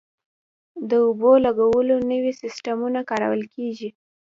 د 0.89 0.91
اوبو 1.05 1.31
لګولو 1.45 1.95
نوي 2.11 2.33
سیستمونه 2.41 2.99
کارول 3.09 3.41
کیږي. 3.53 3.89